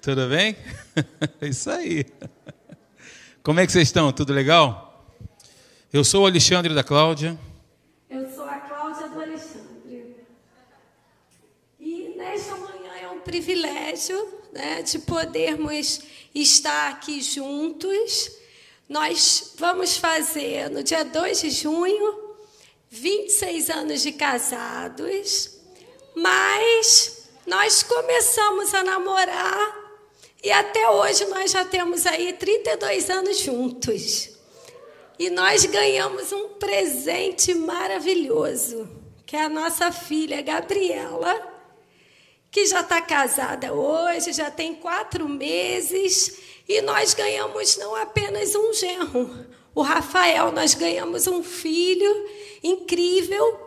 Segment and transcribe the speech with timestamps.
[0.00, 0.56] Tudo bem?
[1.42, 2.06] Isso aí.
[3.42, 4.12] Como é que vocês estão?
[4.12, 5.16] Tudo legal?
[5.92, 7.38] Eu sou o Alexandre da Cláudia.
[8.10, 10.16] Eu sou a Cláudia do Alexandre.
[11.78, 14.16] E nesta manhã é um privilégio
[14.52, 16.00] né, de podermos
[16.34, 18.32] estar aqui juntos.
[18.88, 22.36] Nós vamos fazer no dia 2 de junho
[22.90, 25.58] 26 anos de casados,
[26.14, 27.15] mas
[27.46, 29.86] nós começamos a namorar
[30.42, 34.30] e até hoje nós já temos aí 32 anos juntos.
[35.18, 38.88] E nós ganhamos um presente maravilhoso,
[39.24, 41.52] que é a nossa filha Gabriela,
[42.50, 46.38] que já está casada hoje, já tem quatro meses,
[46.68, 52.28] e nós ganhamos não apenas um genro, o Rafael, nós ganhamos um filho
[52.62, 53.66] incrível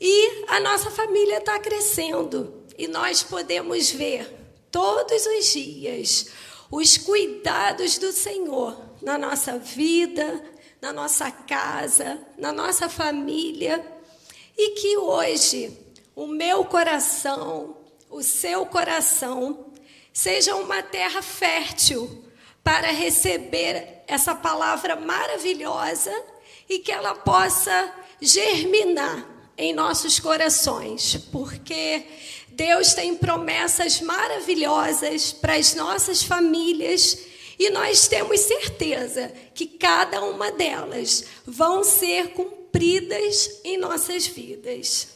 [0.00, 2.57] e a nossa família está crescendo.
[2.78, 4.32] E nós podemos ver
[4.70, 6.26] todos os dias
[6.70, 10.44] os cuidados do Senhor na nossa vida,
[10.80, 13.84] na nossa casa, na nossa família.
[14.56, 15.76] E que hoje
[16.14, 17.76] o meu coração,
[18.08, 19.72] o seu coração,
[20.12, 22.24] seja uma terra fértil
[22.62, 26.12] para receber essa palavra maravilhosa
[26.68, 29.26] e que ela possa germinar
[29.56, 32.04] em nossos corações, porque
[32.58, 37.16] Deus tem promessas maravilhosas para as nossas famílias
[37.56, 45.10] e nós temos certeza que cada uma delas vão ser cumpridas em nossas vidas.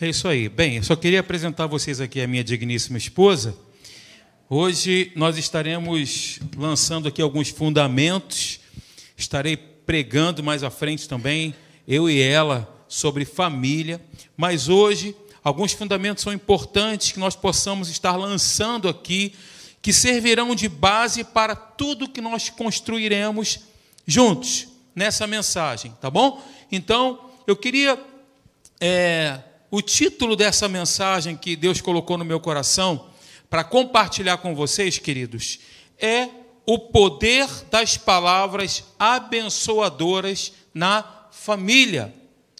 [0.00, 0.48] É isso aí.
[0.48, 3.56] Bem, eu só queria apresentar a vocês aqui a minha digníssima esposa.
[4.48, 8.60] Hoje nós estaremos lançando aqui alguns fundamentos.
[9.16, 11.52] Estarei pregando mais à frente também
[11.86, 14.00] eu e ela, sobre família,
[14.36, 19.34] mas hoje alguns fundamentos são importantes que nós possamos estar lançando aqui,
[19.80, 23.60] que servirão de base para tudo que nós construiremos
[24.06, 26.42] juntos nessa mensagem, tá bom?
[26.70, 27.98] Então, eu queria.
[28.80, 29.40] É,
[29.70, 33.08] o título dessa mensagem que Deus colocou no meu coração
[33.48, 35.60] para compartilhar com vocês, queridos,
[35.98, 36.28] é
[36.66, 42.14] o poder das palavras abençoadoras na família,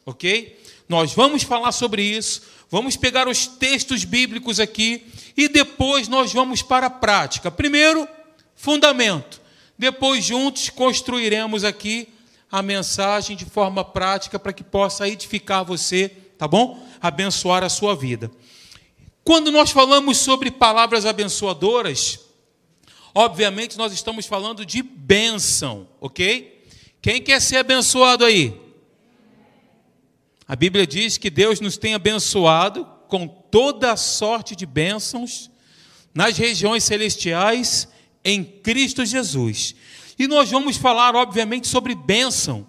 [0.06, 0.58] ok?
[0.88, 5.06] Nós vamos falar sobre isso, vamos pegar os textos bíblicos aqui
[5.36, 7.50] e depois nós vamos para a prática.
[7.50, 8.08] Primeiro,
[8.56, 9.42] fundamento.
[9.76, 12.08] Depois, juntos, construiremos aqui
[12.50, 16.82] a mensagem de forma prática para que possa edificar você, tá bom?
[16.98, 18.30] Abençoar a sua vida.
[19.22, 22.20] Quando nós falamos sobre palavras abençoadoras,
[23.14, 26.64] obviamente nós estamos falando de bênção, ok?
[27.02, 28.58] Quem quer ser abençoado aí?
[30.46, 35.50] A Bíblia diz que Deus nos tem abençoado com toda a sorte de bênçãos
[36.12, 37.88] nas regiões celestiais
[38.24, 39.74] em Cristo Jesus.
[40.18, 42.66] E nós vamos falar, obviamente, sobre bênção.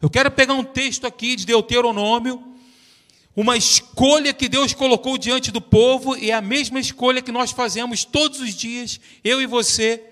[0.00, 2.42] Eu quero pegar um texto aqui de Deuteronômio,
[3.34, 7.50] uma escolha que Deus colocou diante do povo, e é a mesma escolha que nós
[7.50, 10.02] fazemos todos os dias, eu e você.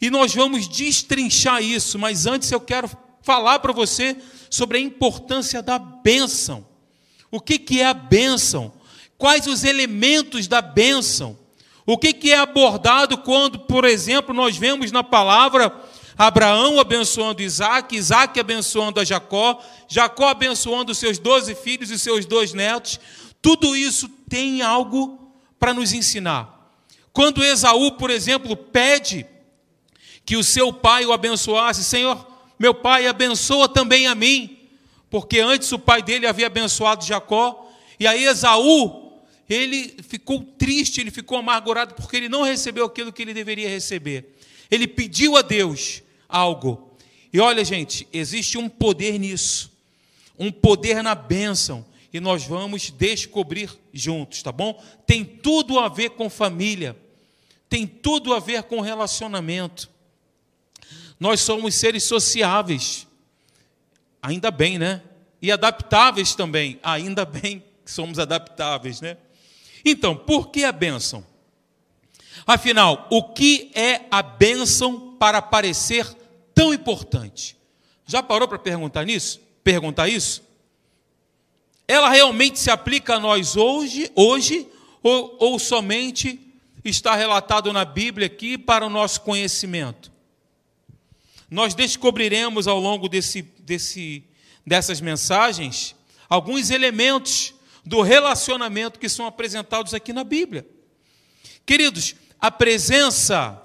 [0.00, 2.90] E nós vamos destrinchar isso, mas antes eu quero
[3.24, 4.16] falar para você
[4.50, 6.64] sobre a importância da bênção.
[7.30, 8.72] O que, que é a bênção?
[9.18, 11.36] Quais os elementos da bênção?
[11.86, 15.74] O que, que é abordado quando, por exemplo, nós vemos na palavra
[16.16, 22.52] Abraão abençoando Isaac, Isaac abençoando a Jacó, Jacó abençoando seus doze filhos e seus dois
[22.52, 23.00] netos.
[23.42, 26.72] Tudo isso tem algo para nos ensinar.
[27.12, 29.26] Quando Esaú, por exemplo, pede
[30.24, 34.58] que o seu pai o abençoasse, Senhor, meu pai abençoa também a mim,
[35.10, 41.10] porque antes o pai dele havia abençoado Jacó, e aí Esaú, ele ficou triste, ele
[41.10, 44.34] ficou amargurado, porque ele não recebeu aquilo que ele deveria receber.
[44.70, 46.96] Ele pediu a Deus algo.
[47.32, 49.72] E olha, gente, existe um poder nisso,
[50.38, 54.80] um poder na bênção, e nós vamos descobrir juntos, tá bom?
[55.04, 56.96] Tem tudo a ver com família,
[57.68, 59.90] tem tudo a ver com relacionamento.
[61.18, 63.06] Nós somos seres sociáveis.
[64.22, 65.02] Ainda bem, né?
[65.40, 66.78] E adaptáveis também.
[66.82, 69.16] Ainda bem que somos adaptáveis, né?
[69.84, 71.24] Então, por que a bênção?
[72.46, 76.06] Afinal, o que é a bênção para parecer
[76.54, 77.56] tão importante?
[78.06, 79.40] Já parou para perguntar nisso?
[79.62, 80.42] Perguntar isso?
[81.86, 84.66] Ela realmente se aplica a nós hoje, hoje
[85.02, 86.40] ou, ou somente
[86.84, 90.13] está relatado na Bíblia aqui para o nosso conhecimento?
[91.54, 94.24] Nós descobriremos ao longo desse, desse,
[94.66, 95.94] dessas mensagens
[96.28, 97.54] alguns elementos
[97.86, 100.66] do relacionamento que são apresentados aqui na Bíblia.
[101.64, 103.62] Queridos, a presença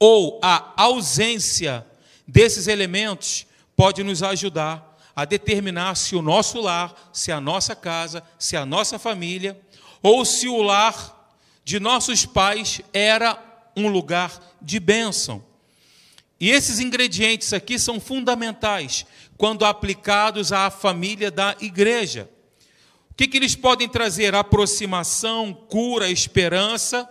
[0.00, 1.86] ou a ausência
[2.26, 3.46] desses elementos
[3.76, 8.64] pode nos ajudar a determinar se o nosso lar, se a nossa casa, se a
[8.64, 9.60] nossa família,
[10.02, 13.38] ou se o lar de nossos pais era
[13.76, 15.44] um lugar de bênção.
[16.38, 19.06] E esses ingredientes aqui são fundamentais
[19.36, 22.28] quando aplicados à família da igreja.
[23.10, 24.34] O que, que eles podem trazer?
[24.34, 27.08] Aproximação, cura, esperança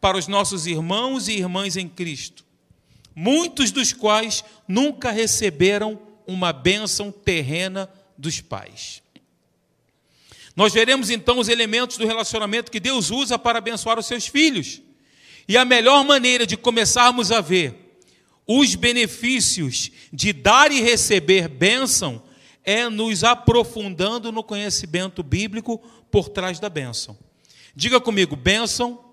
[0.00, 2.44] para os nossos irmãos e irmãs em Cristo,
[3.14, 9.02] muitos dos quais nunca receberam uma bênção terrena dos pais.
[10.54, 14.80] Nós veremos então os elementos do relacionamento que Deus usa para abençoar os seus filhos.
[15.48, 17.87] E a melhor maneira de começarmos a ver
[18.48, 22.22] os benefícios de dar e receber bênção
[22.64, 25.78] é nos aprofundando no conhecimento bíblico
[26.10, 27.16] por trás da bênção.
[27.76, 29.04] Diga comigo, bênção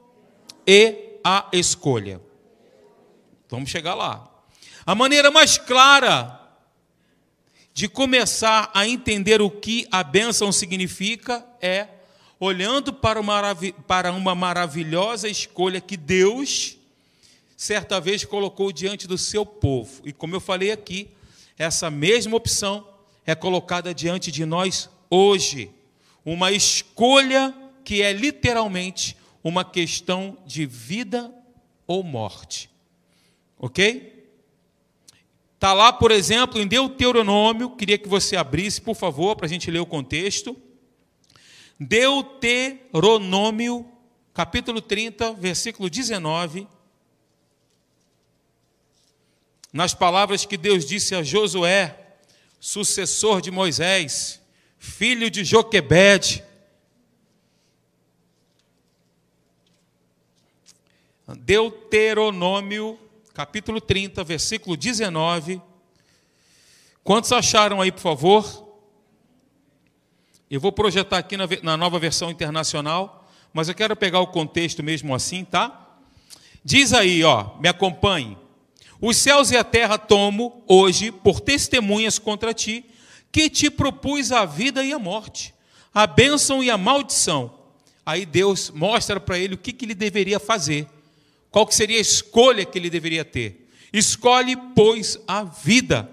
[0.65, 2.21] e a escolha.
[3.49, 4.31] Vamos chegar lá.
[4.85, 6.41] A maneira mais clara
[7.73, 11.89] de começar a entender o que a bênção significa é
[12.39, 16.77] olhando para uma, maravilhosa escolha que Deus
[17.55, 20.01] certa vez colocou diante do seu povo.
[20.03, 21.09] E como eu falei aqui,
[21.57, 22.87] essa mesma opção
[23.25, 25.71] é colocada diante de nós hoje.
[26.23, 31.33] Uma escolha que é literalmente uma questão de vida
[31.87, 32.69] ou morte.
[33.57, 34.13] Ok?
[35.53, 39.71] Está lá, por exemplo, em Deuteronômio, queria que você abrisse, por favor, para a gente
[39.71, 40.57] ler o contexto.
[41.79, 43.85] Deuteronômio,
[44.33, 46.67] capítulo 30, versículo 19
[49.75, 51.99] nas palavras que Deus disse a Josué,
[52.61, 54.41] sucessor de Moisés,
[54.79, 56.41] filho de Joquebede.
[61.39, 62.97] Deuteronômio,
[63.33, 65.61] capítulo 30, versículo 19.
[67.03, 68.77] Quantos acharam aí, por favor?
[70.49, 74.81] Eu vou projetar aqui na, na nova versão internacional, mas eu quero pegar o contexto
[74.81, 75.97] mesmo assim, tá?
[76.63, 78.44] Diz aí, ó, me acompanhe.
[79.01, 82.85] Os céus e a terra tomo hoje por testemunhas contra ti,
[83.31, 85.53] que te propus a vida e a morte,
[85.93, 87.59] a bênção e a maldição.
[88.05, 90.87] Aí Deus mostra para ele o que, que ele deveria fazer,
[91.51, 93.69] qual que seria a escolha que ele deveria ter.
[93.91, 96.09] Escolhe, pois, a vida,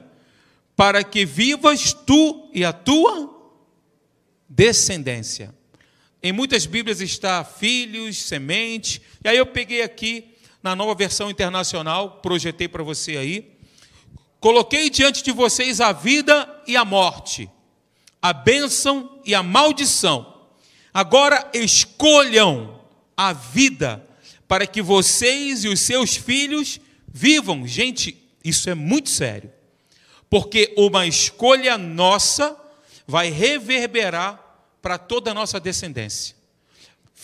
[0.75, 3.31] para que vivas tu e a tua
[4.49, 5.55] descendência.
[6.23, 10.32] Em muitas Bíblias está filhos, semente, e aí eu peguei aqui
[10.63, 13.59] na nova versão internacional, projetei para você aí.
[14.39, 17.51] Coloquei diante de vocês a vida e a morte,
[18.21, 20.47] a bênção e a maldição.
[20.93, 22.81] Agora escolham
[23.17, 24.07] a vida
[24.47, 27.67] para que vocês e os seus filhos vivam.
[27.67, 29.51] Gente, isso é muito sério.
[30.29, 32.57] Porque uma escolha nossa
[33.07, 34.41] vai reverberar
[34.81, 36.42] para toda a nossa descendência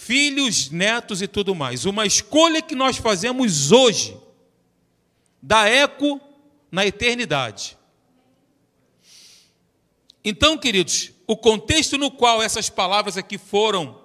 [0.09, 1.85] filhos, netos e tudo mais.
[1.85, 4.17] Uma escolha que nós fazemos hoje
[5.43, 6.19] dá eco
[6.73, 7.77] na eternidade.
[10.25, 14.01] Então, queridos, o contexto no qual essas palavras aqui foram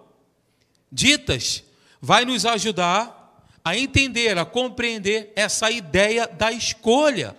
[0.91, 1.63] ditas
[2.01, 7.33] vai nos ajudar a entender, a compreender essa ideia da escolha.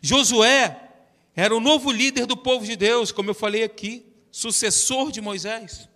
[0.00, 0.88] Josué
[1.34, 5.88] era o novo líder do povo de Deus, como eu falei aqui, sucessor de Moisés.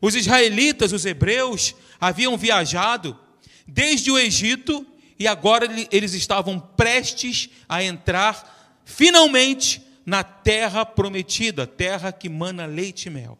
[0.00, 3.18] Os israelitas, os hebreus, haviam viajado
[3.66, 4.86] desde o Egito
[5.18, 13.06] e agora eles estavam prestes a entrar finalmente na terra prometida, terra que mana leite
[13.06, 13.38] e mel.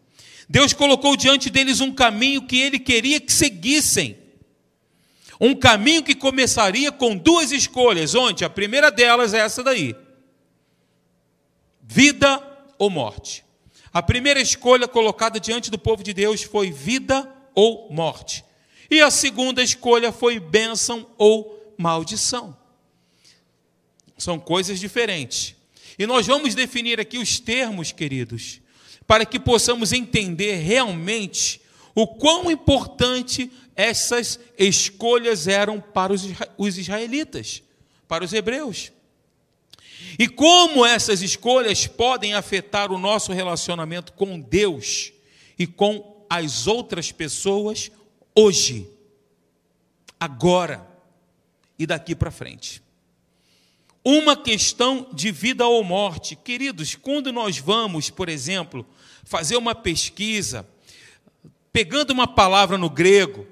[0.48, 4.18] Deus colocou diante deles um caminho que ele queria que seguissem.
[5.40, 9.96] Um caminho que começaria com duas escolhas, onde a primeira delas é essa daí:
[11.80, 12.42] vida
[12.78, 13.42] ou morte.
[13.92, 18.44] A primeira escolha colocada diante do povo de Deus foi vida ou morte.
[18.90, 22.56] E a segunda escolha foi bênção ou maldição.
[24.16, 25.54] São coisas diferentes.
[25.98, 28.60] E nós vamos definir aqui os termos, queridos,
[29.06, 31.60] para que possamos entender realmente
[31.94, 36.12] o quão importante essas escolhas eram para
[36.56, 37.62] os israelitas,
[38.06, 38.92] para os hebreus.
[40.18, 45.12] E como essas escolhas podem afetar o nosso relacionamento com Deus
[45.58, 47.90] e com as outras pessoas
[48.34, 48.88] hoje,
[50.18, 50.86] agora
[51.78, 52.82] e daqui para frente.
[54.04, 56.34] Uma questão de vida ou morte.
[56.34, 58.86] Queridos, quando nós vamos, por exemplo,
[59.24, 60.66] fazer uma pesquisa,
[61.72, 63.46] pegando uma palavra no grego,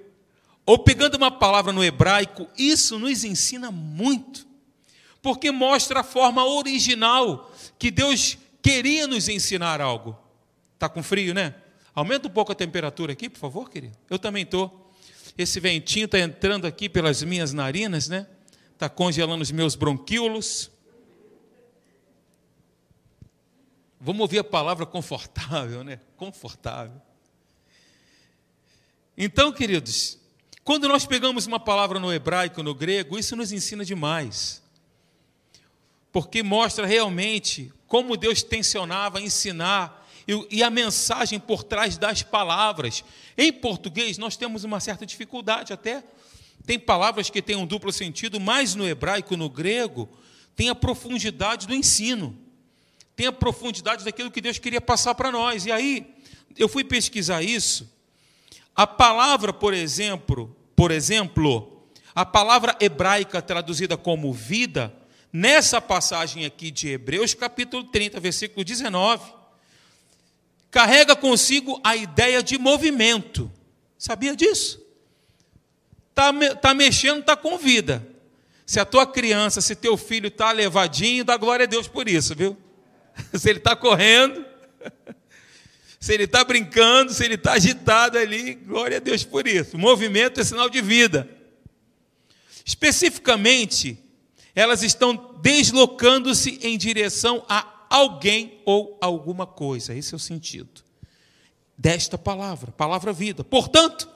[0.64, 4.46] ou pegando uma palavra no hebraico, isso nos ensina muito,
[5.22, 10.16] porque mostra a forma original que Deus queria nos ensinar algo.
[10.74, 11.54] Está com frio, né?
[11.94, 13.96] Aumenta um pouco a temperatura aqui, por favor, querido.
[14.08, 14.92] Eu também estou.
[15.36, 18.26] Esse ventinho está entrando aqui pelas minhas narinas, né?
[18.72, 20.70] Está congelando os meus bronquíolos.
[24.00, 25.98] Vamos ouvir a palavra confortável, né?
[26.16, 27.02] Confortável.
[29.16, 30.16] Então, queridos,
[30.62, 34.62] quando nós pegamos uma palavra no hebraico, no grego, isso nos ensina demais.
[36.12, 40.06] Porque mostra realmente como Deus tensionava ensinar
[40.50, 43.02] e a mensagem por trás das palavras.
[43.36, 46.04] Em português, nós temos uma certa dificuldade até.
[46.66, 50.06] Tem palavras que têm um duplo sentido, mas no hebraico, no grego,
[50.54, 52.38] tem a profundidade do ensino,
[53.16, 55.64] tem a profundidade daquilo que Deus queria passar para nós.
[55.64, 56.14] E aí,
[56.58, 57.90] eu fui pesquisar isso.
[58.76, 64.94] A palavra, por exemplo, por exemplo, a palavra hebraica traduzida como vida,
[65.32, 69.32] nessa passagem aqui de Hebreus, capítulo 30, versículo 19,
[70.70, 73.50] carrega consigo a ideia de movimento.
[73.96, 74.80] Sabia disso?
[76.10, 78.06] Está tá mexendo, está com vida.
[78.66, 82.34] Se a tua criança, se teu filho está levadinho, dá glória a Deus por isso,
[82.34, 82.56] viu?
[83.34, 84.44] Se ele está correndo,
[85.98, 89.76] se ele está brincando, se ele está agitado ali, glória a Deus por isso.
[89.76, 91.28] movimento é sinal de vida.
[92.64, 93.98] Especificamente,
[94.58, 99.94] elas estão deslocando-se em direção a alguém ou alguma coisa.
[99.94, 100.82] Esse é o sentido
[101.76, 103.44] desta palavra, palavra vida.
[103.44, 104.08] Portanto,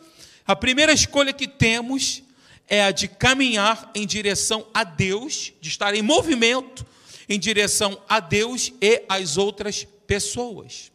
[0.44, 2.24] a primeira escolha que temos
[2.66, 6.84] é a de caminhar em direção a Deus, de estar em movimento
[7.28, 10.90] em direção a Deus e às outras pessoas.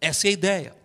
[0.00, 0.81] Essa é a ideia.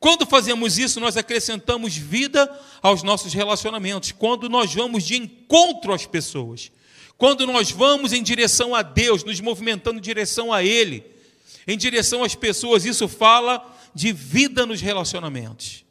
[0.00, 4.12] Quando fazemos isso, nós acrescentamos vida aos nossos relacionamentos.
[4.12, 6.72] Quando nós vamos de encontro às pessoas.
[7.18, 11.04] Quando nós vamos em direção a Deus, nos movimentando em direção a Ele,
[11.66, 13.62] em direção às pessoas, isso fala
[13.94, 15.84] de vida nos relacionamentos.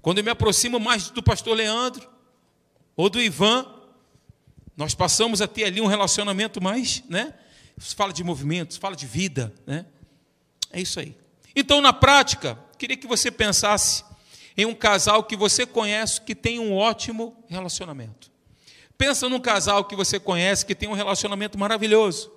[0.00, 2.08] Quando eu me aproximo mais do pastor Leandro
[2.96, 3.66] ou do Ivan,
[4.74, 7.34] nós passamos a ter ali um relacionamento mais, né?
[7.76, 9.84] Fala de movimentos, fala de vida, né?
[10.72, 11.14] É isso aí.
[11.54, 14.04] Então, na prática, queria que você pensasse
[14.56, 18.30] em um casal que você conhece que tem um ótimo relacionamento.
[18.96, 22.32] Pensa num casal que você conhece que tem um relacionamento maravilhoso.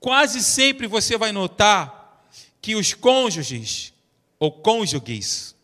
[0.00, 2.24] Quase sempre você vai notar
[2.60, 3.92] que os cônjuges
[4.38, 5.54] ou cônjuges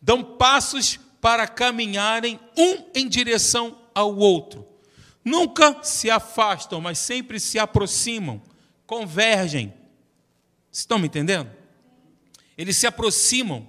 [0.00, 4.66] dão passos para caminharem um em direção ao outro.
[5.24, 8.42] Nunca se afastam, mas sempre se aproximam,
[8.86, 9.72] convergem.
[10.70, 11.50] Estão me entendendo?
[12.56, 13.66] Eles se aproximam,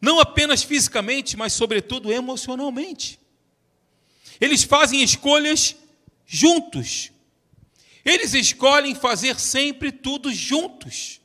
[0.00, 3.18] não apenas fisicamente, mas sobretudo emocionalmente.
[4.40, 5.76] Eles fazem escolhas
[6.26, 7.10] juntos.
[8.04, 11.20] Eles escolhem fazer sempre tudo juntos.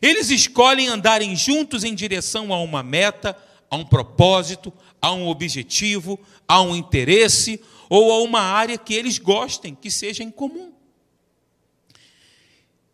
[0.00, 3.36] Eles escolhem andarem juntos em direção a uma meta,
[3.70, 9.18] a um propósito, a um objetivo, a um interesse ou a uma área que eles
[9.18, 10.67] gostem, que seja em comum.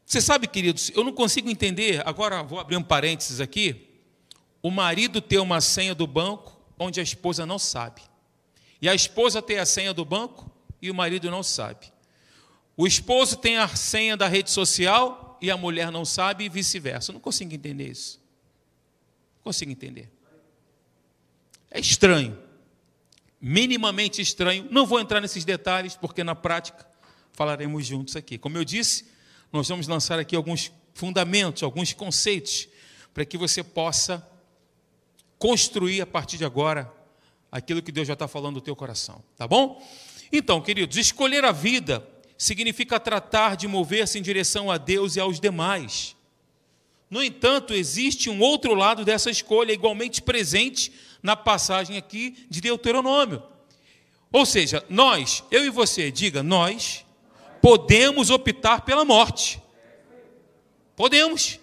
[0.04, 3.88] Você sabe, queridos, eu não consigo entender, agora vou abrir um parênteses aqui,
[4.62, 8.02] o marido ter uma senha do banco onde a esposa não sabe.
[8.80, 11.92] E a esposa tem a senha do banco e o marido não sabe.
[12.76, 17.10] O esposo tem a senha da rede social e a mulher não sabe e vice-versa.
[17.10, 18.20] Eu não consigo entender isso.
[19.36, 20.10] Não consigo entender.
[21.70, 22.38] É estranho.
[23.40, 24.66] Minimamente estranho.
[24.70, 26.86] Não vou entrar nesses detalhes, porque na prática
[27.32, 28.38] falaremos juntos aqui.
[28.38, 29.06] Como eu disse,
[29.54, 32.68] nós vamos lançar aqui alguns fundamentos, alguns conceitos,
[33.14, 34.26] para que você possa
[35.38, 36.92] construir a partir de agora
[37.52, 39.80] aquilo que Deus já está falando no teu coração, tá bom?
[40.32, 42.04] Então, queridos, escolher a vida
[42.36, 46.16] significa tratar de mover-se em direção a Deus e aos demais.
[47.08, 50.90] No entanto, existe um outro lado dessa escolha, igualmente presente
[51.22, 53.40] na passagem aqui de Deuteronômio.
[54.32, 57.03] Ou seja, nós, eu e você, diga, nós
[57.64, 59.58] podemos optar pela morte.
[60.94, 61.58] Podemos.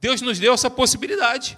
[0.00, 1.56] Deus nos deu essa possibilidade.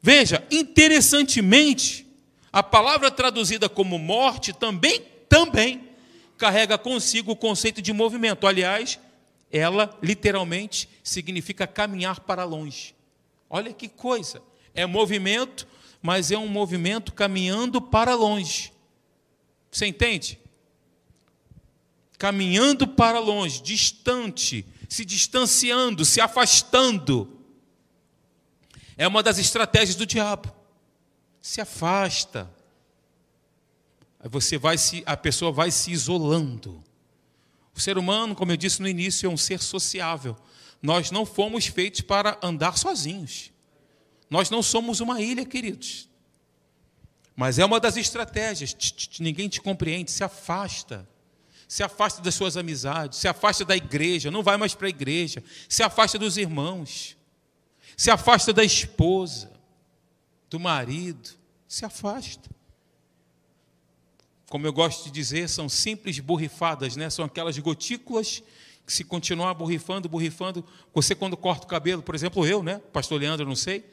[0.00, 2.06] Veja, interessantemente,
[2.52, 5.88] a palavra traduzida como morte também, também
[6.36, 8.46] carrega consigo o conceito de movimento.
[8.46, 9.00] Aliás,
[9.50, 12.94] ela literalmente significa caminhar para longe.
[13.50, 14.40] Olha que coisa!
[14.72, 15.66] É movimento,
[16.00, 18.72] mas é um movimento caminhando para longe.
[19.68, 20.38] Você entende?
[22.18, 27.38] Caminhando para longe, distante, se distanciando, se afastando.
[28.96, 30.52] É uma das estratégias do diabo.
[31.40, 32.52] se afasta.
[34.20, 36.82] Aí você vai se, a pessoa vai se isolando.
[37.74, 40.36] O ser humano, como eu disse no início, é um ser sociável.
[40.82, 43.52] Nós não fomos feitos para andar sozinhos.
[44.28, 46.08] Nós não somos uma ilha, queridos.
[47.36, 48.76] Mas é uma das estratégias.
[49.20, 51.08] Ninguém te compreende, se afasta.
[51.68, 55.44] Se afasta das suas amizades, se afasta da igreja, não vai mais para a igreja,
[55.68, 57.14] se afasta dos irmãos,
[57.94, 59.52] se afasta da esposa,
[60.48, 61.28] do marido,
[61.68, 62.48] se afasta.
[64.48, 67.10] Como eu gosto de dizer, são simples borrifadas, né?
[67.10, 68.42] São aquelas gotículas
[68.86, 72.80] que se continuar borrifando, borrifando, você quando corta o cabelo, por exemplo, eu, né?
[72.90, 73.84] Pastor Leandro, não sei,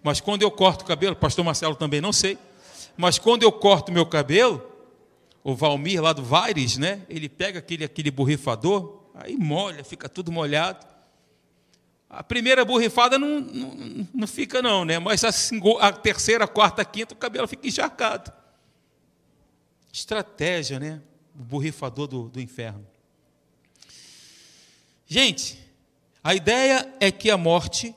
[0.00, 2.38] mas quando eu corto o cabelo, pastor Marcelo também não sei,
[2.96, 4.73] mas quando eu corto meu cabelo,
[5.44, 7.02] o Valmir lá do Vaires, né?
[7.06, 10.86] Ele pega aquele aquele borrifador, aí molha, fica tudo molhado.
[12.08, 14.98] A primeira borrifada não, não, não fica não, né?
[14.98, 15.30] Mas a,
[15.80, 18.32] a terceira, a quarta, a quinta, o cabelo fica encharcado.
[19.92, 21.02] Estratégia, né?
[21.38, 22.86] O borrifador do, do inferno.
[25.06, 25.58] Gente,
[26.22, 27.94] a ideia é que a morte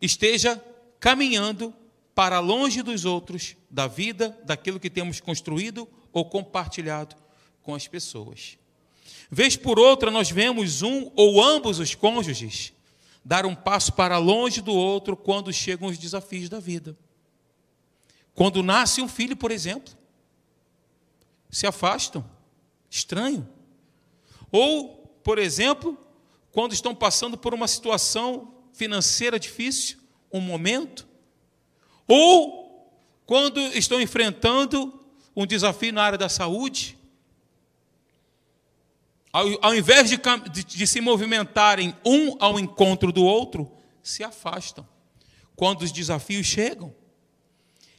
[0.00, 0.62] esteja
[1.00, 1.74] caminhando
[2.20, 7.16] para longe dos outros, da vida, daquilo que temos construído ou compartilhado
[7.62, 8.58] com as pessoas.
[9.30, 12.74] Vez por outra, nós vemos um ou ambos os cônjuges
[13.24, 16.94] dar um passo para longe do outro quando chegam os desafios da vida.
[18.34, 19.90] Quando nasce um filho, por exemplo,
[21.48, 22.22] se afastam,
[22.90, 23.48] estranho.
[24.52, 25.96] Ou, por exemplo,
[26.52, 29.96] quando estão passando por uma situação financeira difícil,
[30.30, 31.08] um momento,
[32.10, 32.92] ou
[33.24, 35.00] quando estão enfrentando
[35.36, 36.98] um desafio na área da saúde,
[39.32, 43.70] ao, ao invés de, de, de se movimentarem um ao encontro do outro,
[44.02, 44.84] se afastam
[45.54, 46.92] quando os desafios chegam.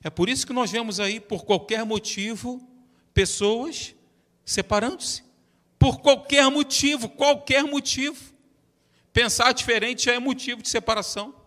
[0.03, 2.61] É por isso que nós vemos aí, por qualquer motivo,
[3.13, 3.95] pessoas
[4.43, 5.23] separando-se.
[5.79, 8.33] Por qualquer motivo, qualquer motivo.
[9.13, 11.40] Pensar diferente já é motivo de separação.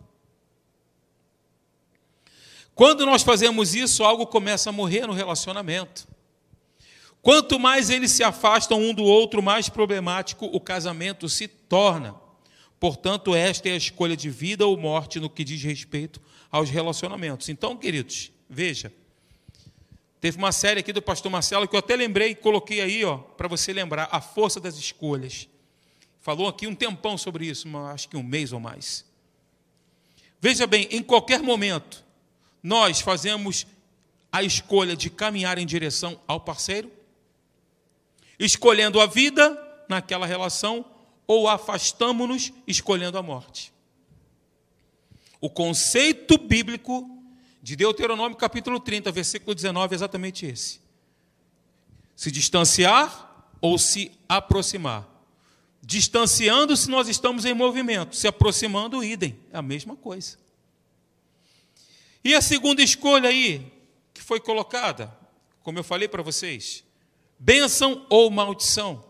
[2.75, 6.09] Quando nós fazemos isso, algo começa a morrer no relacionamento.
[7.23, 12.15] Quanto mais eles se afastam um do outro, mais problemático o casamento se torna.
[12.79, 17.49] Portanto, esta é a escolha de vida ou morte no que diz respeito aos relacionamentos.
[17.49, 18.93] Então, queridos, veja.
[20.21, 23.17] Teve uma série aqui do pastor Marcelo que eu até lembrei e coloquei aí, ó,
[23.17, 25.49] para você lembrar, a força das escolhas.
[26.21, 29.05] Falou aqui um tempão sobre isso, acho que um mês ou mais.
[30.39, 32.04] Veja bem, em qualquer momento,
[32.65, 33.67] nós fazemos
[34.33, 36.91] a escolha de caminhar em direção ao parceiro,
[38.39, 40.83] escolhendo a vida naquela relação,
[41.27, 43.71] ou afastamos-nos escolhendo a morte.
[45.41, 47.09] O conceito bíblico
[47.63, 50.81] de Deuteronômio capítulo 30, versículo 19 é exatamente esse:
[52.17, 55.07] se distanciar ou se aproximar.
[55.83, 60.44] Distanciando-se, nós estamos em movimento, se aproximando, idem, é a mesma coisa.
[62.25, 63.71] E a segunda escolha aí,
[64.15, 65.15] que foi colocada,
[65.63, 66.83] como eu falei para vocês,
[67.39, 69.05] bênção ou maldição.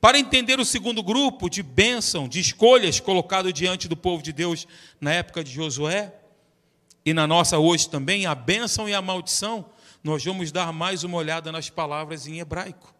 [0.00, 4.68] Para entender o segundo grupo de bênção, de escolhas colocado diante do povo de Deus
[5.00, 6.14] na época de Josué,
[7.04, 9.68] e na nossa hoje também, a bênção e a maldição,
[10.04, 12.94] nós vamos dar mais uma olhada nas palavras em hebraico.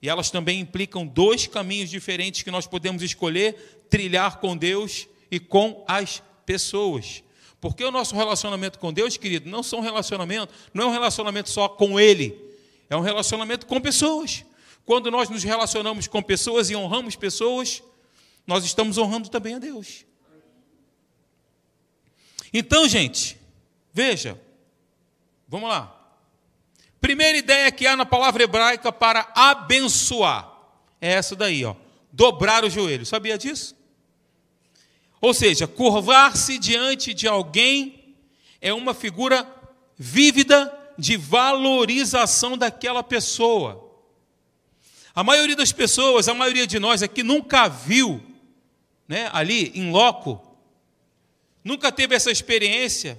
[0.00, 5.40] E elas também implicam dois caminhos diferentes que nós podemos escolher trilhar com Deus e
[5.40, 7.23] com as pessoas.
[7.64, 11.48] Porque o nosso relacionamento com Deus, querido, não são um relacionamento, não é um relacionamento
[11.48, 12.38] só com Ele,
[12.90, 14.44] é um relacionamento com pessoas.
[14.84, 17.82] Quando nós nos relacionamos com pessoas e honramos pessoas,
[18.46, 20.04] nós estamos honrando também a Deus.
[22.52, 23.40] Então, gente,
[23.94, 24.38] veja,
[25.48, 25.90] vamos lá.
[27.00, 30.52] Primeira ideia que há na palavra hebraica para abençoar
[31.00, 31.74] é essa daí, ó,
[32.12, 33.06] dobrar o joelho.
[33.06, 33.74] Sabia disso?
[35.24, 38.14] Ou seja, curvar-se diante de alguém
[38.60, 39.50] é uma figura
[39.96, 43.90] vívida de valorização daquela pessoa.
[45.14, 48.22] A maioria das pessoas, a maioria de nós aqui nunca viu,
[49.08, 50.58] né, ali em loco,
[51.64, 53.18] nunca teve essa experiência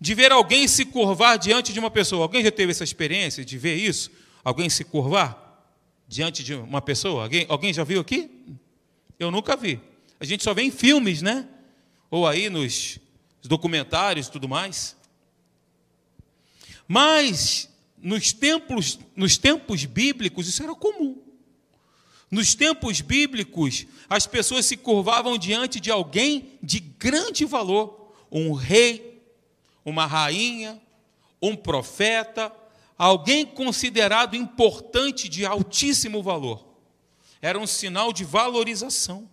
[0.00, 2.24] de ver alguém se curvar diante de uma pessoa.
[2.24, 4.10] Alguém já teve essa experiência de ver isso?
[4.42, 5.70] Alguém se curvar
[6.08, 7.22] diante de uma pessoa?
[7.22, 8.28] Alguém, alguém já viu aqui?
[9.20, 9.93] Eu nunca vi.
[10.24, 11.46] A gente só vê em filmes, né?
[12.10, 12.98] Ou aí nos
[13.42, 14.96] documentários tudo mais.
[16.88, 21.22] Mas nos tempos, nos tempos bíblicos isso era comum.
[22.30, 29.22] Nos tempos bíblicos, as pessoas se curvavam diante de alguém de grande valor, um rei,
[29.84, 30.80] uma rainha,
[31.40, 32.50] um profeta,
[32.96, 36.66] alguém considerado importante de altíssimo valor.
[37.42, 39.28] Era um sinal de valorização.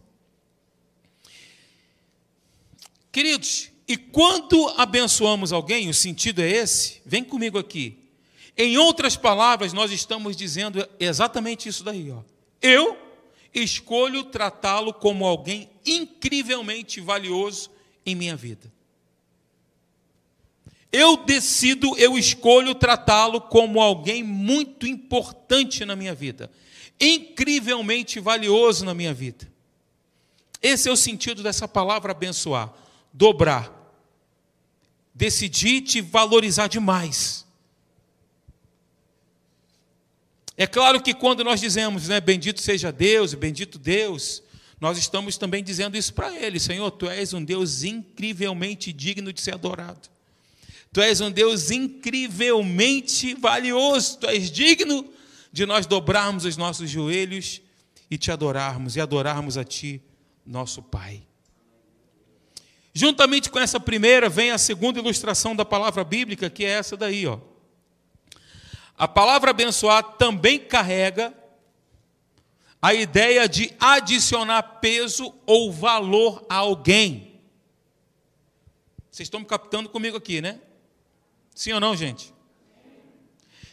[3.12, 7.98] Queridos, e quando abençoamos alguém, o sentido é esse, vem comigo aqui.
[8.58, 12.12] Em outras palavras, nós estamos dizendo exatamente isso daí.
[12.12, 12.22] Ó.
[12.62, 12.98] Eu
[13.54, 17.70] escolho tratá-lo como alguém incrivelmente valioso
[18.06, 18.72] em minha vida.
[20.92, 26.52] Eu decido, eu escolho tratá-lo como alguém muito importante na minha vida,
[27.00, 29.50] incrivelmente valioso na minha vida.
[30.62, 32.74] Esse é o sentido dessa palavra abençoar,
[33.14, 33.72] dobrar,
[35.14, 37.46] decidi te valorizar demais.
[40.58, 44.44] É claro que quando nós dizemos, né, bendito seja Deus, bendito Deus,
[44.80, 49.42] nós estamos também dizendo isso para Ele: Senhor, Tu és um Deus incrivelmente digno de
[49.42, 50.10] ser adorado.
[50.92, 54.18] Tu és um Deus incrivelmente valioso.
[54.20, 55.10] Tu és digno
[55.52, 57.62] de nós dobrarmos os nossos joelhos
[58.10, 60.02] e te adorarmos e adorarmos a Ti,
[60.46, 61.24] nosso Pai.
[62.94, 67.26] Juntamente com essa primeira, vem a segunda ilustração da palavra bíblica, que é essa daí,
[67.26, 67.40] ó.
[68.98, 71.34] A palavra abençoar também carrega
[72.82, 77.40] a ideia de adicionar peso ou valor a alguém.
[79.10, 80.60] Vocês estão me captando comigo aqui, né?
[81.54, 82.34] Sim ou não, gente?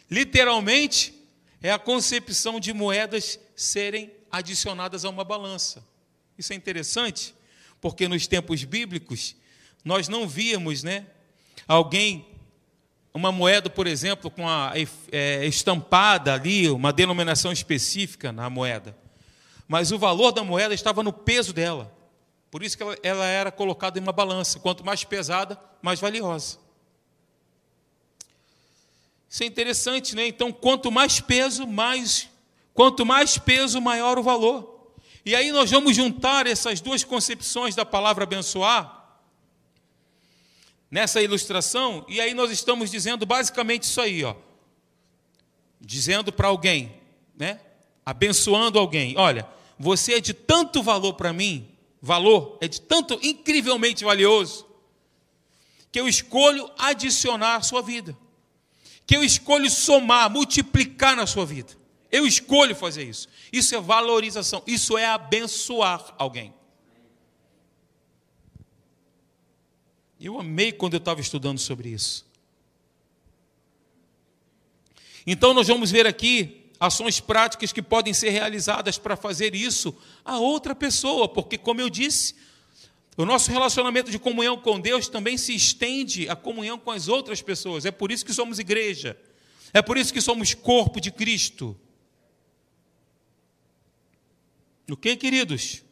[0.09, 1.13] Literalmente,
[1.61, 5.85] é a concepção de moedas serem adicionadas a uma balança.
[6.37, 7.33] Isso é interessante,
[7.81, 9.35] porque nos tempos bíblicos
[9.83, 11.05] nós não víamos, né,
[11.67, 12.25] alguém
[13.13, 14.73] uma moeda, por exemplo, com a
[15.11, 18.95] é, estampada ali uma denominação específica na moeda,
[19.67, 21.93] mas o valor da moeda estava no peso dela.
[22.51, 24.59] Por isso que ela, ela era colocada em uma balança.
[24.59, 26.57] Quanto mais pesada, mais valiosa.
[29.29, 30.25] Isso é interessante, né?
[30.27, 32.27] Então, quanto mais peso, mais
[32.73, 34.68] quanto mais peso, maior o valor.
[35.29, 39.19] E aí nós vamos juntar essas duas concepções da palavra abençoar
[40.89, 44.35] nessa ilustração, e aí nós estamos dizendo basicamente isso aí, ó.
[45.79, 46.99] Dizendo para alguém,
[47.37, 47.59] né?
[48.03, 49.15] Abençoando alguém.
[49.19, 51.69] Olha, você é de tanto valor para mim,
[52.01, 54.65] valor é de tanto incrivelmente valioso,
[55.91, 58.17] que eu escolho adicionar à sua vida.
[59.05, 61.77] Que eu escolho somar, multiplicar na sua vida.
[62.11, 63.29] Eu escolho fazer isso.
[63.51, 66.53] Isso é valorização, isso é abençoar alguém.
[70.19, 72.27] Eu amei quando eu estava estudando sobre isso.
[75.25, 80.37] Então, nós vamos ver aqui ações práticas que podem ser realizadas para fazer isso a
[80.39, 82.35] outra pessoa, porque, como eu disse,
[83.17, 87.41] o nosso relacionamento de comunhão com Deus também se estende à comunhão com as outras
[87.41, 87.85] pessoas.
[87.85, 89.17] É por isso que somos igreja.
[89.73, 91.77] É por isso que somos corpo de Cristo.
[94.89, 95.83] Ok, queridos?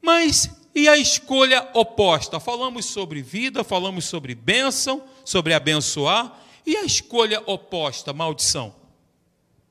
[0.00, 2.38] Mas e a escolha oposta?
[2.38, 6.40] Falamos sobre vida, falamos sobre bênção, sobre abençoar.
[6.64, 8.74] E a escolha oposta, maldição?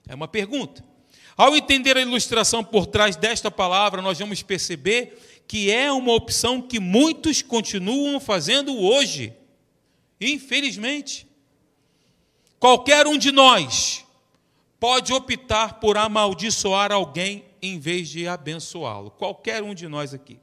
[0.08, 0.84] É uma pergunta.
[1.38, 6.62] Ao entender a ilustração por trás desta palavra, nós vamos perceber que é uma opção
[6.62, 9.34] que muitos continuam fazendo hoje.
[10.20, 11.26] Infelizmente.
[12.60, 14.06] Qualquer um de nós
[14.80, 19.12] pode optar por amaldiçoar alguém em vez de abençoá-lo.
[19.12, 20.40] Qualquer um de nós aqui.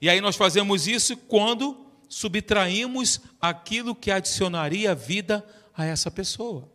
[0.00, 5.44] E aí nós fazemos isso quando subtraímos aquilo que adicionaria vida
[5.74, 6.68] a essa pessoa.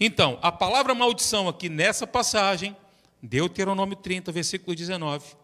[0.00, 2.76] Então, a palavra maldição aqui nessa passagem,
[3.22, 5.36] Deuteronômio 30, versículo 19,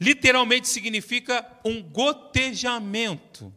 [0.00, 3.52] literalmente significa um gotejamento,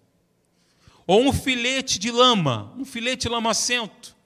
[1.06, 4.19] ou um filete de lama, um filete lamacento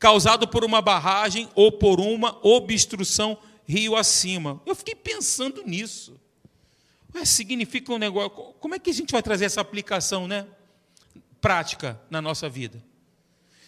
[0.00, 4.60] causado por uma barragem ou por uma obstrução rio acima.
[4.64, 6.18] Eu fiquei pensando nisso.
[7.14, 8.30] Ué, significa um negócio.
[8.30, 10.46] Como é que a gente vai trazer essa aplicação, né?
[11.40, 12.82] Prática na nossa vida.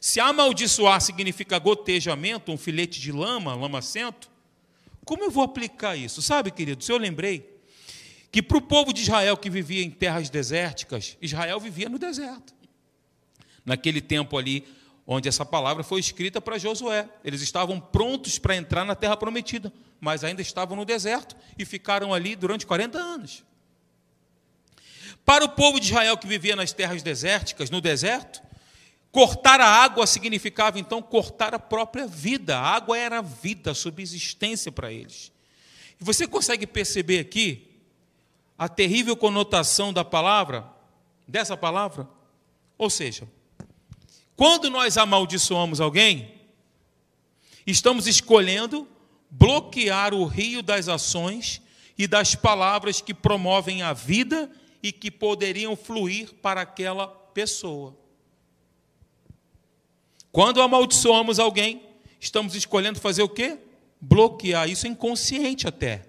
[0.01, 4.29] Se amaldiçoar significa gotejamento, um filete de lama, lamacento,
[5.05, 6.23] como eu vou aplicar isso?
[6.23, 7.49] Sabe, queridos, eu lembrei
[8.31, 12.55] que para o povo de Israel que vivia em terras desérticas, Israel vivia no deserto.
[13.65, 14.65] Naquele tempo ali,
[15.07, 17.09] onde essa palavra foi escrita para Josué.
[17.25, 22.13] Eles estavam prontos para entrar na terra prometida, mas ainda estavam no deserto e ficaram
[22.15, 23.45] ali durante 40 anos.
[25.25, 28.43] Para o povo de Israel que vivia nas terras desérticas, no deserto,
[29.11, 32.59] cortar a água significava então cortar a própria vida.
[32.59, 35.31] A água era a vida, a subsistência para eles.
[36.01, 37.69] E você consegue perceber aqui
[38.59, 40.67] a terrível conotação da palavra,
[41.27, 42.09] dessa palavra?
[42.77, 43.29] Ou seja,
[44.43, 46.35] quando nós amaldiçoamos alguém,
[47.65, 48.89] estamos escolhendo
[49.31, 51.63] bloquear o rio das ações
[51.97, 54.51] e das palavras que promovem a vida
[54.83, 57.97] e que poderiam fluir para aquela pessoa.
[60.33, 61.81] Quando amaldiçoamos alguém,
[62.19, 63.61] estamos escolhendo fazer o quê?
[64.01, 64.69] Bloquear.
[64.69, 66.05] Isso é inconsciente até,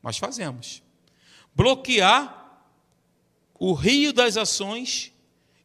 [0.00, 0.80] mas fazemos.
[1.52, 2.62] Bloquear
[3.58, 5.11] o rio das ações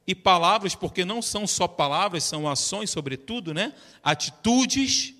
[0.08, 3.74] e palavras, porque não são só palavras, são ações, sobretudo, né?
[4.02, 5.14] Atitudes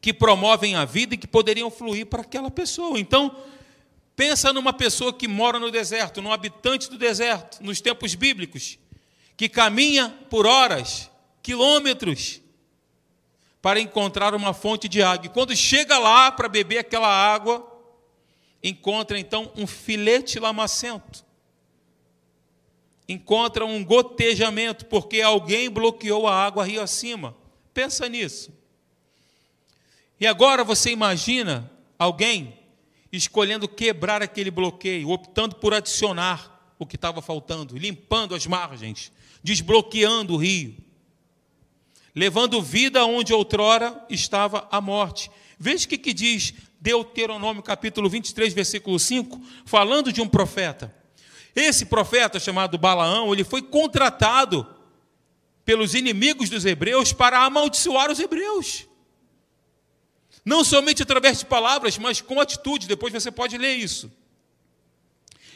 [0.00, 3.00] que promovem a vida e que poderiam fluir para aquela pessoa.
[3.00, 3.36] Então,
[4.14, 8.78] pensa numa pessoa que mora no deserto, num habitante do deserto, nos tempos bíblicos,
[9.36, 11.10] que caminha por horas,
[11.42, 12.40] quilômetros,
[13.60, 15.26] para encontrar uma fonte de água.
[15.26, 17.66] E quando chega lá para beber aquela água,
[18.62, 21.25] encontra então um filete lamacento
[23.08, 27.36] encontra um gotejamento, porque alguém bloqueou a água rio acima.
[27.72, 28.52] Pensa nisso.
[30.18, 32.58] E agora você imagina alguém
[33.12, 40.34] escolhendo quebrar aquele bloqueio, optando por adicionar o que estava faltando, limpando as margens, desbloqueando
[40.34, 40.76] o rio,
[42.14, 45.30] levando vida onde outrora estava a morte.
[45.58, 50.94] Veja o que, diz Deuteronômio capítulo 23, versículo 5, falando de um profeta.
[51.56, 54.66] Esse profeta chamado Balaão, ele foi contratado
[55.64, 58.86] pelos inimigos dos hebreus para amaldiçoar os hebreus.
[60.44, 62.86] Não somente através de palavras, mas com atitude.
[62.86, 64.12] Depois você pode ler isso.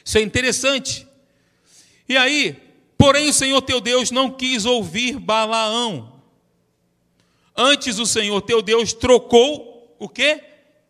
[0.02, 1.06] Isso é interessante.
[2.08, 2.58] E aí,
[2.96, 6.20] porém, o Senhor teu Deus não quis ouvir Balaão.
[7.54, 10.42] Antes o Senhor teu Deus trocou o quê?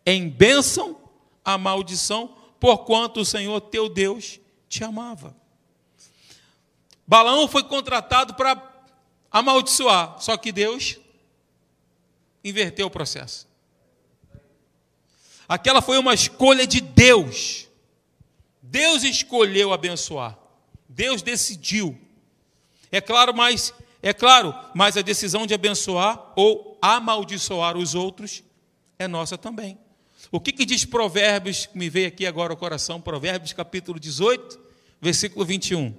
[0.06, 0.96] Em bênção
[1.44, 4.39] a maldição, porquanto o Senhor teu Deus
[4.70, 5.36] te amava.
[7.04, 8.62] Balaão foi contratado para
[9.30, 10.96] amaldiçoar, só que Deus
[12.42, 13.48] inverteu o processo.
[15.48, 17.68] Aquela foi uma escolha de Deus.
[18.62, 20.38] Deus escolheu abençoar.
[20.88, 22.00] Deus decidiu.
[22.92, 28.44] É claro, mas é claro, mas a decisão de abençoar ou amaldiçoar os outros
[28.96, 29.76] é nossa também.
[30.30, 34.60] O que, que diz Provérbios, me veio aqui agora ao coração, Provérbios capítulo 18,
[35.00, 35.94] versículo 21.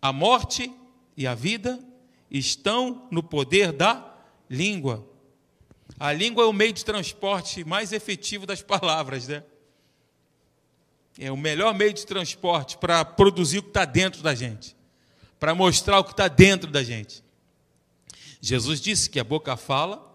[0.00, 0.72] A morte
[1.16, 1.78] e a vida
[2.30, 4.14] estão no poder da
[4.48, 5.06] língua.
[5.98, 9.42] A língua é o meio de transporte mais efetivo das palavras, né?
[11.18, 14.76] É o melhor meio de transporte para produzir o que está dentro da gente,
[15.40, 17.24] para mostrar o que está dentro da gente.
[18.40, 20.07] Jesus disse que a boca fala,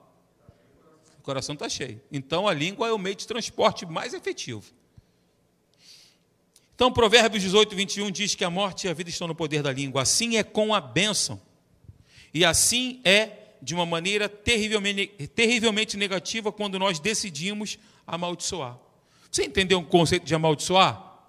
[1.23, 2.01] o coração está cheio.
[2.11, 4.61] Então a língua é o meio de transporte mais efetivo.
[6.75, 9.71] Então, Provérbios 18, 21 diz que a morte e a vida estão no poder da
[9.71, 10.01] língua.
[10.01, 11.39] Assim é com a bênção.
[12.33, 18.77] E assim é de uma maneira terrivelmente, terrivelmente negativa quando nós decidimos amaldiçoar.
[19.31, 21.21] Você entendeu o conceito de amaldiçoar?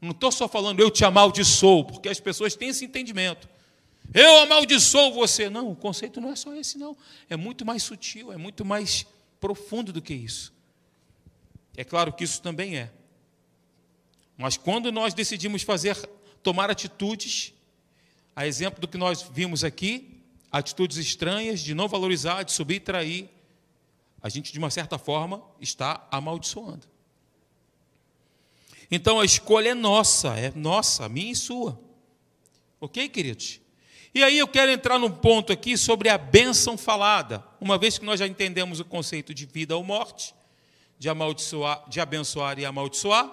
[0.00, 3.48] Não estou só falando eu te amaldiçoo, porque as pessoas têm esse entendimento.
[4.12, 5.48] Eu amaldiçoo você.
[5.48, 6.96] Não, o conceito não é só esse, não.
[7.30, 9.06] É muito mais sutil, é muito mais
[9.40, 10.52] profundo do que isso.
[11.76, 12.90] É claro que isso também é.
[14.36, 15.96] Mas quando nós decidimos fazer,
[16.42, 17.52] tomar atitudes,
[18.34, 22.80] a exemplo do que nós vimos aqui, atitudes estranhas de não valorizar, de subir e
[22.80, 23.30] trair,
[24.22, 26.86] a gente, de uma certa forma, está amaldiçoando.
[28.90, 31.80] Então a escolha é nossa, é nossa, minha e sua.
[32.80, 33.60] Ok, queridos?
[34.16, 37.44] E aí eu quero entrar num ponto aqui sobre a bênção falada.
[37.60, 40.34] Uma vez que nós já entendemos o conceito de vida ou morte,
[40.98, 43.30] de amaldiçoar, de abençoar e amaldiçoar,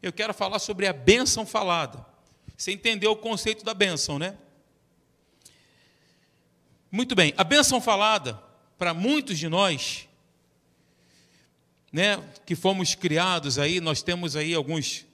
[0.00, 2.06] eu quero falar sobre a bênção falada.
[2.56, 4.38] Você entendeu o conceito da bênção, né?
[6.92, 8.40] Muito bem, a bênção falada,
[8.78, 10.08] para muitos de nós,
[11.92, 15.04] né, que fomos criados aí, nós temos aí alguns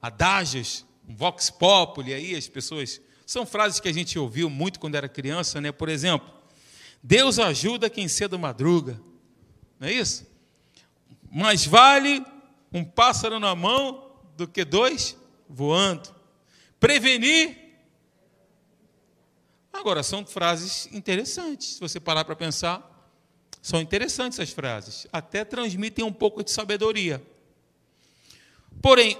[0.00, 4.94] adágios, um vox populi aí, as pessoas, são frases que a gente ouviu muito quando
[4.94, 5.72] era criança, né?
[5.72, 6.28] Por exemplo,
[7.02, 9.00] Deus ajuda quem cedo madruga,
[9.78, 10.26] não é isso?
[11.30, 12.24] Mais vale
[12.72, 15.16] um pássaro na mão do que dois
[15.48, 16.14] voando.
[16.78, 17.58] Prevenir.
[19.72, 21.74] Agora, são frases interessantes.
[21.74, 22.88] Se você parar para pensar,
[23.60, 25.06] são interessantes essas frases.
[25.12, 27.22] Até transmitem um pouco de sabedoria.
[28.80, 29.16] Porém,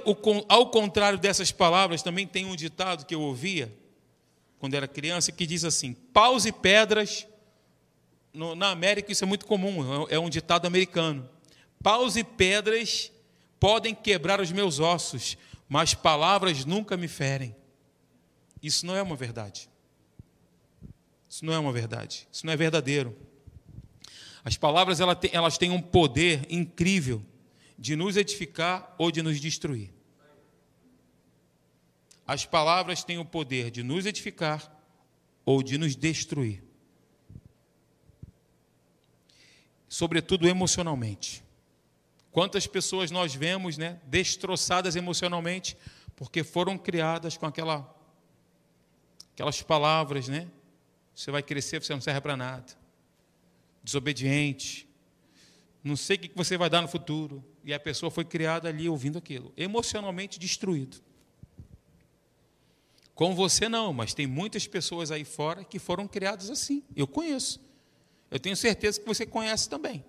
[0.48, 3.72] ao contrário dessas palavras, também tem um ditado que eu ouvia
[4.62, 7.26] quando era criança que diz assim: paus e pedras.
[8.32, 11.28] na América isso é muito comum, é um ditado americano.
[11.82, 13.10] Paus e pedras
[13.58, 15.36] podem quebrar os meus ossos,
[15.68, 17.56] mas palavras nunca me ferem.
[18.62, 19.68] Isso não é uma verdade.
[21.28, 22.28] Isso não é uma verdade.
[22.30, 23.18] Isso não é verdadeiro.
[24.44, 27.20] As palavras elas têm um poder incrível
[27.76, 29.91] de nos edificar ou de nos destruir.
[32.26, 34.70] As palavras têm o poder de nos edificar
[35.44, 36.62] ou de nos destruir.
[39.88, 41.44] Sobretudo emocionalmente.
[42.30, 45.76] Quantas pessoas nós vemos, né, destroçadas emocionalmente
[46.16, 47.94] porque foram criadas com aquela
[49.32, 50.48] aquelas palavras, né?
[51.14, 52.72] Você vai crescer, você não serve para nada.
[53.82, 54.88] Desobediente.
[55.82, 57.44] Não sei o que você vai dar no futuro.
[57.64, 61.02] E a pessoa foi criada ali ouvindo aquilo, emocionalmente destruído.
[63.22, 66.82] Com você não, mas tem muitas pessoas aí fora que foram criadas assim.
[66.96, 67.60] Eu conheço.
[68.28, 70.04] Eu tenho certeza que você conhece também.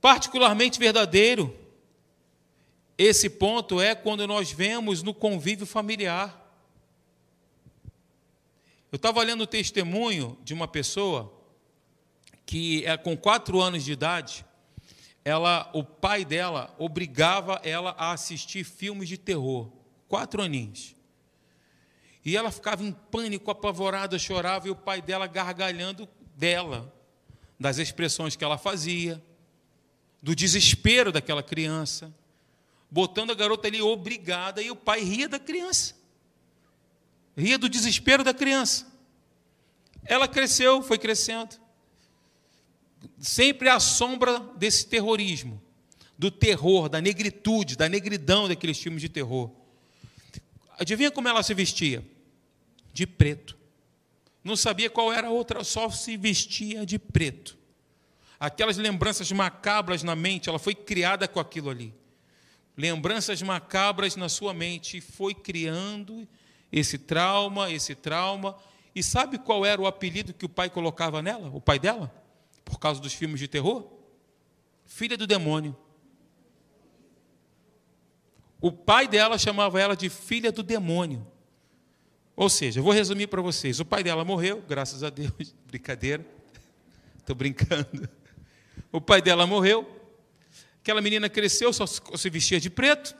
[0.00, 1.52] Particularmente verdadeiro,
[2.96, 6.48] esse ponto é quando nós vemos no convívio familiar.
[8.92, 11.36] Eu estava lendo o testemunho de uma pessoa
[12.46, 14.46] que, é, com quatro anos de idade,
[15.24, 19.82] ela, o pai dela obrigava ela a assistir filmes de terror.
[20.08, 20.94] Quatro aninhos.
[22.24, 26.92] E ela ficava em pânico, apavorada, chorava, e o pai dela gargalhando dela,
[27.58, 29.22] das expressões que ela fazia,
[30.22, 32.14] do desespero daquela criança,
[32.90, 35.94] botando a garota ali obrigada, e o pai ria da criança
[37.36, 38.86] ria do desespero da criança.
[40.04, 41.56] Ela cresceu, foi crescendo.
[43.18, 45.60] Sempre à sombra desse terrorismo,
[46.16, 49.50] do terror, da negritude, da negridão daqueles filmes de terror.
[50.78, 52.04] Adivinha como ela se vestia?
[52.92, 53.56] De preto.
[54.42, 57.56] Não sabia qual era a outra, só se vestia de preto.
[58.38, 61.94] Aquelas lembranças macabras na mente, ela foi criada com aquilo ali.
[62.76, 66.28] Lembranças macabras na sua mente, foi criando
[66.70, 68.56] esse trauma, esse trauma.
[68.94, 72.12] E sabe qual era o apelido que o pai colocava nela, o pai dela?
[72.64, 73.90] Por causa dos filmes de terror?
[74.84, 75.76] Filha do demônio.
[78.64, 81.26] O pai dela chamava ela de filha do demônio.
[82.34, 86.24] Ou seja, vou resumir para vocês: o pai dela morreu, graças a Deus, brincadeira,
[87.18, 88.08] estou brincando.
[88.90, 89.86] O pai dela morreu,
[90.80, 93.14] aquela menina cresceu, só se vestia de preto,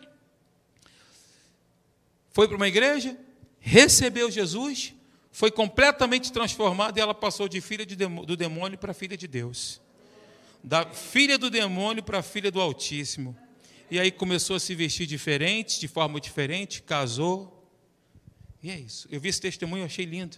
[2.31, 3.15] foi para uma igreja,
[3.61, 4.95] recebeu Jesus,
[5.31, 9.79] foi completamente transformada e ela passou de filha do demônio para filha de Deus.
[10.63, 13.37] Da filha do demônio para filha do Altíssimo.
[13.95, 17.71] E aí começou a se vestir diferente, de forma diferente, casou.
[18.61, 19.07] E é isso.
[19.09, 20.37] Eu vi esse testemunho, achei lindo.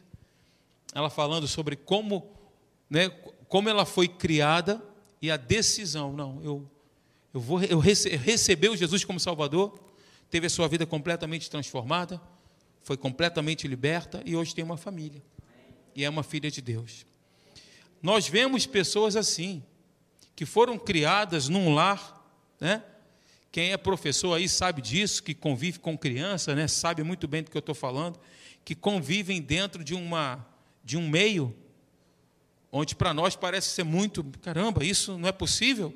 [0.95, 2.31] Ela falando sobre como,
[2.91, 3.09] né,
[3.49, 4.85] como ela foi criada
[5.23, 6.13] e a decisão.
[6.13, 6.71] Não, eu,
[7.33, 9.81] eu vou eu rece, recebeu Jesus como Salvador,
[10.29, 12.21] teve a sua vida completamente transformada
[12.83, 15.21] foi completamente liberta e hoje tem uma família.
[15.93, 17.07] E é uma filha de Deus.
[18.03, 19.65] Nós vemos pessoas assim,
[20.37, 22.23] que foram criadas num lar,
[22.61, 22.85] né?
[23.57, 26.69] Quem é professor aí sabe disso, que convive com criança, né?
[26.69, 28.21] Sabe muito bem do que eu estou falando,
[28.63, 30.47] que convivem dentro de uma
[30.85, 31.57] de um meio
[32.71, 35.95] onde para nós parece ser muito, caramba, isso não é possível.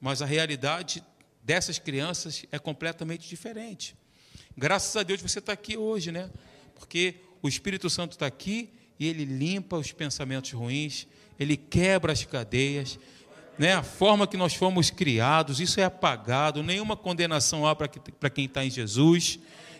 [0.00, 1.04] Mas a realidade
[1.40, 3.94] dessas crianças é completamente diferente.
[4.56, 6.28] Graças a Deus você está aqui hoje, né?
[6.74, 11.06] Porque o Espírito Santo está aqui e ele limpa os pensamentos ruins,
[11.38, 12.98] ele quebra as cadeias,
[13.58, 13.74] né?
[13.74, 18.64] A forma que nós fomos criados, isso é apagado, nenhuma condenação há para quem está
[18.64, 19.38] em Jesus.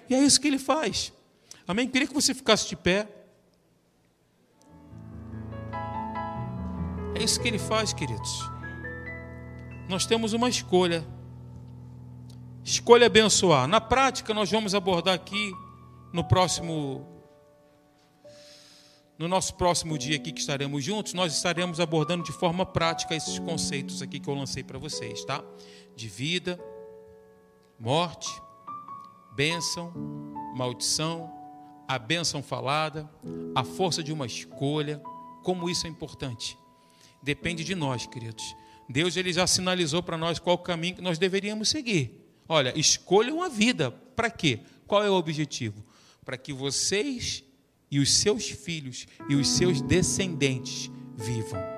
[0.08, 1.12] E é isso que ele faz.
[1.66, 1.88] Amém?
[1.88, 3.08] Queria que você ficasse de pé.
[7.14, 8.50] É isso que ele faz, queridos.
[9.88, 11.06] Nós temos uma escolha.
[12.64, 13.66] Escolha abençoar.
[13.66, 15.52] Na prática, nós vamos abordar aqui
[16.12, 17.15] no próximo
[19.18, 23.38] no nosso próximo dia aqui que estaremos juntos, nós estaremos abordando de forma prática esses
[23.38, 25.42] conceitos aqui que eu lancei para vocês, tá?
[25.94, 26.60] De vida,
[27.79, 28.29] morte,
[29.35, 29.92] bênção,
[30.54, 31.33] maldição,
[31.88, 33.08] a bênção falada,
[33.54, 35.00] a força de uma escolha,
[35.42, 36.58] como isso é importante.
[37.23, 38.54] Depende de nós, queridos.
[38.88, 42.23] Deus ele já sinalizou para nós qual o caminho que nós deveríamos seguir.
[42.48, 43.90] Olha, escolham a vida.
[43.90, 44.60] Para quê?
[44.87, 45.85] Qual é o objetivo?
[46.25, 47.42] Para que vocês
[47.90, 51.75] e os seus filhos e os seus descendentes vivam.